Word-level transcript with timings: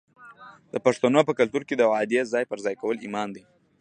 د 0.73 0.75
پښتنو 0.85 1.19
په 1.27 1.33
کلتور 1.39 1.63
کې 1.67 1.75
د 1.77 1.83
وعدې 1.91 2.19
ځای 2.33 2.43
پر 2.51 2.57
ځای 2.65 2.75
کول 2.81 2.97
ایمان 3.01 3.29
دی. 3.35 3.43